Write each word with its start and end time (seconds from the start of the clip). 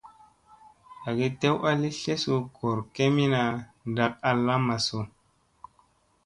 Agi 1.09 1.27
tew 1.39 1.55
a 1.69 1.71
li 1.81 1.89
tlesu 1.99 2.35
goor 2.55 2.79
kemina 2.95 3.41
ɗak 3.95 4.13
a 4.29 4.31
lamma 4.45 4.75
su? 4.85 4.99